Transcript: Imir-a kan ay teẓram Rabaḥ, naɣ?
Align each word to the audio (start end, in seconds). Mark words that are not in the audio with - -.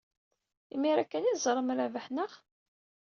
Imir-a 0.73 1.05
kan 1.05 1.23
ay 1.27 1.35
teẓram 1.35 1.69
Rabaḥ, 1.77 2.05
naɣ? 2.15 2.31